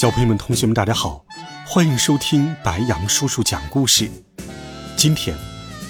[0.00, 1.26] 小朋友们、同学们，大家好，
[1.66, 4.10] 欢迎收听白羊叔叔讲故事。
[4.96, 5.36] 今天，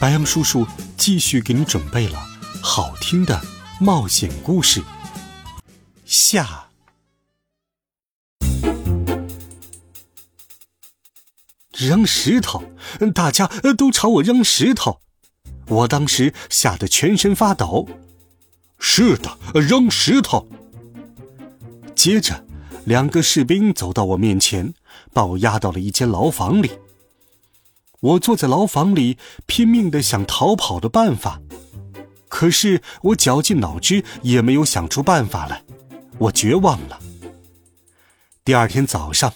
[0.00, 0.66] 白羊叔叔
[0.96, 2.18] 继续给你准备了
[2.60, 3.40] 好听的
[3.78, 4.82] 冒险故事。
[6.04, 6.70] 下，
[11.72, 12.64] 扔石头，
[13.14, 13.46] 大家
[13.78, 15.00] 都朝我扔石头，
[15.68, 17.88] 我当时吓得全身发抖。
[18.80, 20.48] 是的，扔石头。
[21.94, 22.49] 接着。
[22.84, 24.74] 两个士兵走到我面前，
[25.12, 26.70] 把我押到了一间牢房里。
[28.00, 31.40] 我坐在牢房里，拼命的想逃跑的办法，
[32.28, 35.62] 可是我绞尽脑汁也没有想出办法来，
[36.18, 36.98] 我绝望了。
[38.44, 39.32] 第二天早上，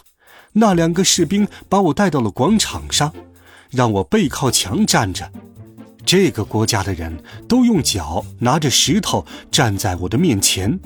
[0.54, 3.12] 那两个士兵把我带到了广场上，
[3.70, 5.30] 让我背靠墙站着。
[6.06, 10.80] 这个国家的人都用脚拿着石头站在我的面前。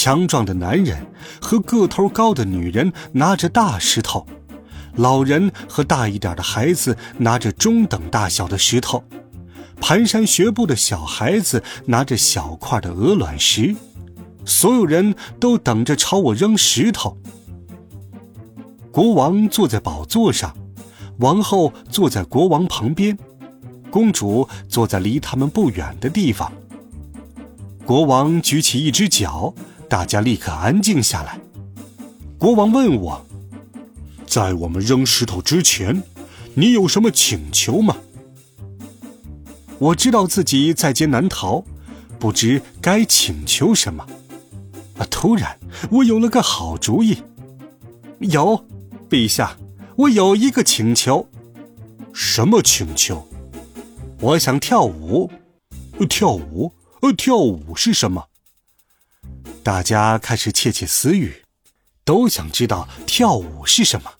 [0.00, 1.06] 强壮的男人
[1.42, 4.26] 和个头高的女人拿着大石头，
[4.94, 9.04] 老人和大一点的孩子拿着中等大小的石头，
[9.78, 13.76] 蹒跚学步的小孩子拿着小块的鹅卵石，
[14.46, 17.18] 所有人都等着朝我扔石头。
[18.90, 20.56] 国王坐在宝座上，
[21.18, 23.18] 王后坐在国王旁边，
[23.90, 26.50] 公主坐在离他们不远的地方。
[27.84, 29.54] 国王举起一只脚。
[29.90, 31.40] 大家立刻安静下来。
[32.38, 33.26] 国王问我
[34.24, 36.00] ：“在我们扔石头之前，
[36.54, 37.96] 你有什么请求吗？”
[39.80, 41.64] 我知道自己在劫难逃，
[42.20, 44.06] 不知该请求什么。
[44.96, 45.06] 啊！
[45.10, 45.58] 突然，
[45.90, 47.24] 我有了个好主意。
[48.20, 48.64] 有，
[49.08, 49.56] 陛下，
[49.96, 51.26] 我有一个请求。
[52.12, 53.26] 什么请求？
[54.20, 55.28] 我想跳舞。
[56.08, 56.72] 跳舞？
[57.02, 58.28] 呃，跳舞是什么？
[59.62, 61.44] 大家开始窃窃私语，
[62.04, 64.10] 都想知道跳舞是什么。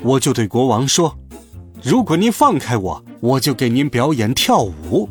[0.00, 1.16] 我就对国王说
[1.82, 5.08] ：“如果您放开我，我就给您表演跳舞。”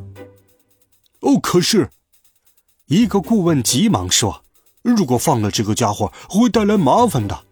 [1.21, 1.89] 哦，可是，
[2.87, 4.43] 一个顾问急忙说
[4.83, 7.45] ：“如果放了这个家伙，会带来麻烦的。”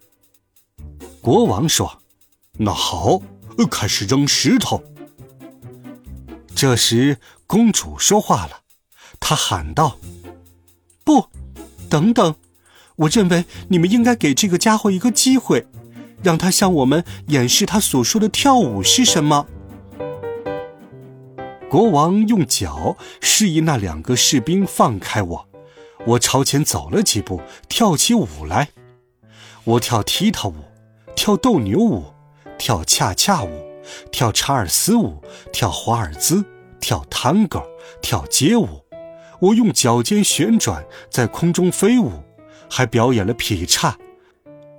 [1.22, 2.02] 国王说
[2.58, 3.22] ：“那好，
[3.70, 4.82] 开始扔石头。”
[6.54, 8.64] 这时，公主说话了，
[9.18, 9.98] 她喊道
[11.04, 11.26] ：“不！”
[11.90, 12.36] 等等，
[12.96, 15.66] 我认为你们应该给这个家伙一个机会，
[16.22, 19.46] 让他向我们演示他所说的跳舞是什么。
[21.68, 25.48] 国王用脚示意那两个士兵放开我，
[26.06, 28.70] 我朝前走了几步，跳起舞来。
[29.64, 30.54] 我跳踢踏舞，
[31.14, 32.06] 跳斗牛舞，
[32.56, 33.50] 跳恰恰舞，
[34.10, 35.22] 跳查尔斯舞，
[35.52, 36.44] 跳华尔兹，
[36.80, 37.62] 跳探戈，
[38.00, 38.79] 跳街舞。
[39.40, 42.12] 我用脚尖旋转，在空中飞舞，
[42.68, 43.96] 还表演了劈叉。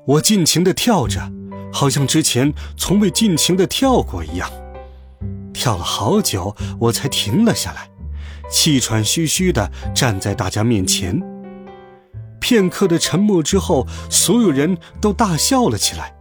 [0.05, 1.31] 我尽情地跳着，
[1.73, 4.49] 好像之前从未尽情地跳过一样。
[5.53, 7.89] 跳了好久，我才停了下来，
[8.49, 11.19] 气喘吁吁地站在大家面前。
[12.39, 16.16] 片刻的沉默之后，所有人都大笑了起来，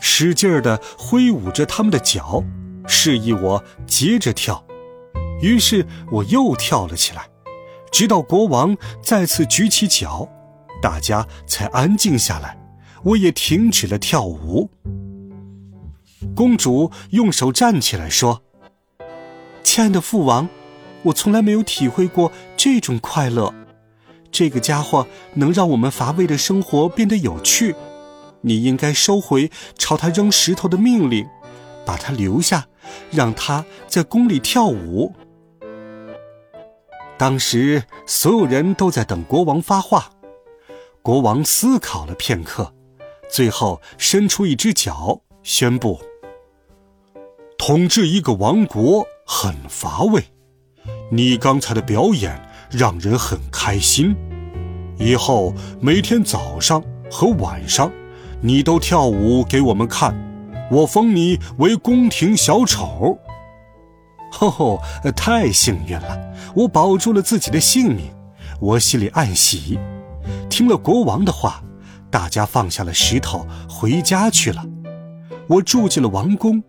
[0.00, 2.42] 使劲儿地挥舞着他们的脚，
[2.86, 4.64] 示意我接着跳。
[5.40, 7.26] 于是我又跳了起来。
[7.94, 10.28] 直到国王再次举起脚，
[10.82, 12.58] 大家才安静下来，
[13.04, 14.68] 我也停止了跳舞。
[16.34, 18.42] 公主用手站起来说
[19.62, 20.48] ：“亲爱的父王，
[21.04, 23.54] 我从来没有体会过这种快乐。
[24.32, 27.76] 这个家伙能让我们乏味的生活变得有趣。
[28.40, 31.24] 你应该收回朝他扔石头的命令，
[31.86, 32.66] 把他留下，
[33.12, 35.14] 让他在宫里跳舞。”
[37.24, 40.10] 当时所有人都在等国王发话，
[41.00, 42.74] 国王思考了片刻，
[43.30, 45.98] 最后伸出一只脚，宣布
[47.56, 50.22] ：“统治一个王国很乏味，
[51.10, 54.14] 你刚才的表演让人很开心。
[54.98, 57.90] 以后每天早上和晚上，
[58.42, 60.14] 你都跳舞给我们看，
[60.70, 63.18] 我封你为宫廷小丑。”
[64.34, 64.82] 吼吼！
[65.14, 68.10] 太幸运了，我保住了自己的性命，
[68.60, 69.78] 我心里暗喜。
[70.50, 71.62] 听了国王的话，
[72.10, 74.64] 大家放下了石头，回家去了。
[75.46, 76.60] 我住进了王宫，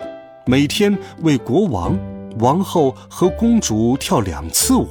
[0.46, 1.98] 每天为国王、
[2.40, 4.88] 王后和公主跳两次舞。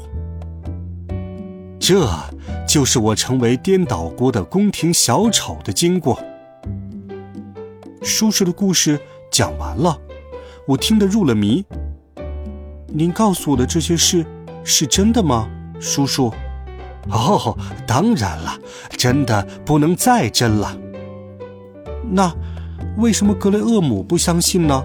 [1.78, 2.08] 这
[2.66, 6.18] 就是我成为颠倒国的宫廷小丑的经过。
[8.02, 9.00] 叔叔的故事
[9.30, 9.96] 讲完了，
[10.66, 11.64] 我听得入了迷。
[12.96, 14.24] 您告诉我的这些事
[14.62, 15.48] 是真的吗，
[15.80, 16.32] 叔叔？
[17.10, 17.58] 哦，
[17.88, 18.56] 当然了，
[18.96, 20.78] 真的不能再真了。
[22.08, 22.32] 那
[22.96, 24.80] 为什么格雷厄姆不相信呢？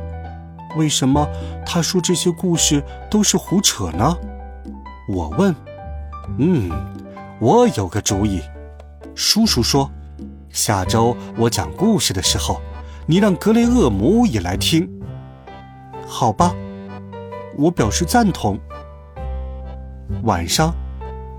[0.76, 1.28] 为什么
[1.64, 4.18] 他说这些故事都是胡扯呢？
[5.08, 5.56] 我问。
[6.40, 6.72] 嗯，
[7.40, 8.42] 我有个主意。
[9.14, 9.88] 叔叔说，
[10.50, 12.60] 下周我讲故事的时候。
[13.06, 14.90] 你让格雷厄姆也来听，
[16.08, 16.56] 好吧？
[17.60, 18.58] 我表示赞同。
[20.24, 20.74] 晚上，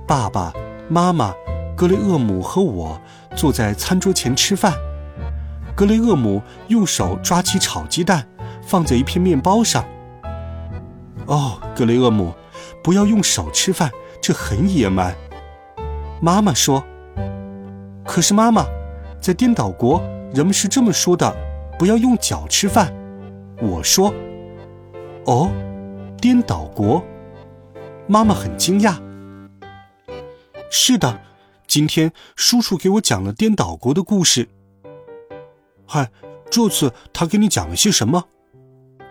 [0.07, 0.53] 爸爸
[0.87, 1.33] 妈妈、
[1.75, 3.01] 格雷厄姆和我
[3.35, 4.75] 坐在餐桌前吃饭。
[5.75, 8.27] 格雷厄姆用手抓起炒鸡蛋，
[8.61, 9.83] 放在一片面包上。
[11.25, 12.35] 哦，格雷厄姆，
[12.83, 13.91] 不要用手吃饭，
[14.21, 15.17] 这很野蛮。
[16.21, 16.85] 妈妈说。
[18.05, 18.67] 可是妈妈，
[19.23, 20.03] 在颠倒国，
[20.35, 21.35] 人们是这么说的。
[21.79, 22.93] 不要用脚吃饭，
[23.63, 24.13] 我说。
[25.25, 25.49] 哦，
[26.21, 27.03] 颠倒国，
[28.07, 29.01] 妈妈很惊讶。
[30.71, 31.19] 是的，
[31.67, 34.47] 今天叔叔给我讲了颠倒国的故事。
[35.87, 36.11] 嗨，
[36.51, 38.27] 这次他给你讲了些什么？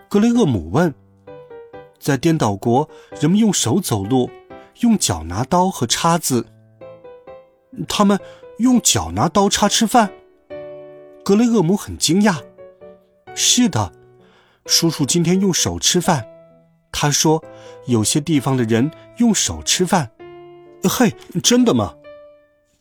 [0.07, 0.93] 格雷厄姆问。
[1.99, 2.87] 在颠倒国，
[3.19, 4.29] 人们用手走路，
[4.81, 6.45] 用脚拿刀和叉子。
[7.87, 8.19] 他们
[8.59, 10.11] 用脚拿刀叉吃饭。
[11.25, 12.37] 格雷厄姆很惊讶。
[13.33, 13.91] 是的，
[14.67, 16.23] 叔叔今天用手吃饭。
[16.91, 17.43] 他说，
[17.85, 20.11] 有些地方的人用手吃饭。
[20.83, 21.93] 嘿，真的吗？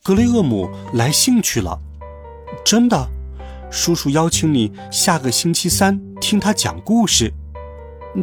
[0.03, 1.79] 格雷厄姆来兴趣了。
[2.63, 3.09] 真的，
[3.69, 7.33] 叔叔邀请你下个星期三听他讲故事。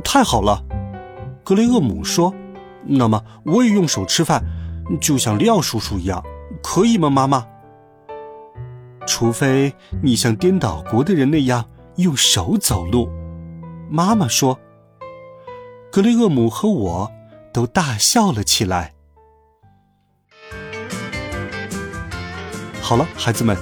[0.03, 0.65] 太好了，
[1.45, 2.35] 格雷厄姆说。
[2.85, 4.45] 那么我也用手吃饭，
[5.01, 6.23] 就像利奥叔叔一样，
[6.63, 7.47] 可以吗，妈妈？
[9.07, 11.65] 除非你像颠倒国的人那样。
[11.97, 13.09] 用手走路，
[13.89, 14.59] 妈妈说。
[15.97, 17.11] 格雷厄姆和我
[17.55, 18.93] 都大笑了起来。
[22.83, 23.57] 好了，孩子们，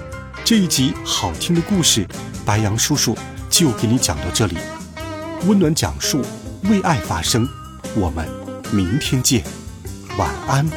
[0.45, 2.05] 这一集好听的故事，
[2.45, 3.17] 白杨叔叔
[3.49, 4.59] 就给你讲到这里。
[5.47, 6.23] 温暖讲述，
[6.65, 7.49] 为爱发声。
[7.95, 8.29] 我们
[8.73, 9.45] 明天见，
[10.19, 10.69] 晚安，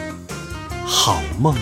[0.86, 1.56] 好梦。